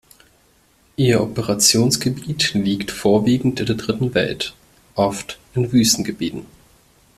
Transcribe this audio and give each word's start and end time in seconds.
Ihr 0.95 1.21
Operationsgebiet 1.21 2.55
liegt 2.55 2.89
vorwiegend 2.89 3.59
in 3.59 3.67
der 3.67 3.75
Dritten 3.75 4.15
Welt, 4.15 4.55
oft 4.95 5.37
in 5.53 5.71
Wüstengebieten. 5.71 6.47